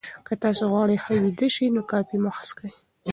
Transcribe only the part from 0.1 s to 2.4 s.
که تاسي غواړئ ښه ویده شئ، نو کافي مه